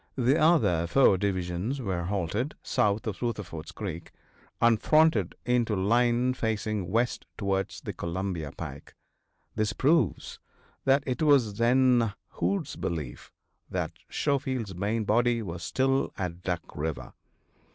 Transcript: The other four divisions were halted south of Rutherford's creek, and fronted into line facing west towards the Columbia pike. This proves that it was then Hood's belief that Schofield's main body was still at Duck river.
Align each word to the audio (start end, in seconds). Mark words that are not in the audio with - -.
The 0.17 0.35
other 0.39 0.87
four 0.87 1.15
divisions 1.19 1.79
were 1.79 2.05
halted 2.05 2.55
south 2.63 3.05
of 3.05 3.21
Rutherford's 3.21 3.71
creek, 3.71 4.11
and 4.59 4.81
fronted 4.81 5.35
into 5.45 5.75
line 5.75 6.33
facing 6.33 6.89
west 6.89 7.27
towards 7.37 7.81
the 7.81 7.93
Columbia 7.93 8.51
pike. 8.51 8.95
This 9.53 9.73
proves 9.73 10.39
that 10.85 11.03
it 11.05 11.21
was 11.21 11.59
then 11.59 12.15
Hood's 12.29 12.75
belief 12.75 13.31
that 13.69 13.91
Schofield's 14.09 14.73
main 14.73 15.03
body 15.03 15.43
was 15.43 15.61
still 15.61 16.11
at 16.17 16.41
Duck 16.41 16.75
river. 16.75 17.13